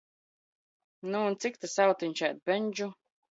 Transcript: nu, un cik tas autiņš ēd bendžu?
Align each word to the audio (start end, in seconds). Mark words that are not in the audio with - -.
nu, 1.09 1.21
un 1.25 1.35
cik 1.43 1.59
tas 1.65 1.75
autiņš 1.85 2.25
ēd 2.31 2.41
bendžu? 2.53 2.89